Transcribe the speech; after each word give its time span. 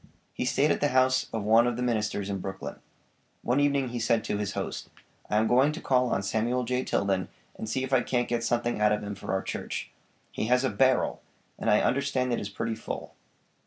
He 0.33 0.45
stayed 0.45 0.71
at 0.71 0.81
the 0.81 0.87
house 0.97 1.27
of 1.31 1.43
one 1.43 1.67
of 1.67 1.75
the 1.77 1.83
ministers 1.83 2.27
in 2.27 2.39
Brooklyn. 2.39 2.77
One 3.43 3.59
evening 3.59 3.89
he 3.89 3.99
said 3.99 4.23
to 4.23 4.37
his 4.39 4.53
host: 4.53 4.89
"I 5.29 5.37
am 5.37 5.45
going 5.45 5.71
to 5.73 5.79
call 5.79 6.09
on 6.09 6.23
Samuel 6.23 6.63
J. 6.63 6.83
Tilden 6.83 7.27
and 7.55 7.69
see 7.69 7.83
if 7.83 7.93
I 7.93 8.01
can't 8.01 8.27
get 8.27 8.43
something 8.43 8.81
out 8.81 8.91
of 8.91 9.03
him 9.03 9.13
for 9.13 9.31
our 9.31 9.43
church. 9.43 9.91
He 10.31 10.47
has 10.47 10.63
a 10.63 10.71
'barrel,' 10.71 11.21
and 11.59 11.69
I 11.69 11.81
understand 11.81 12.33
it 12.33 12.39
is 12.39 12.49
pretty 12.49 12.73
full." 12.73 13.13